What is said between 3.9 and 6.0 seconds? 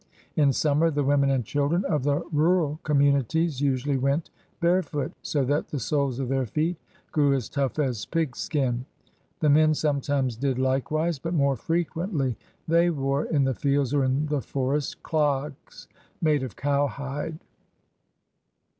went barefoot so that the